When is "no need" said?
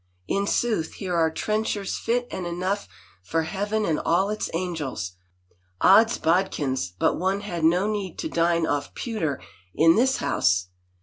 7.63-8.17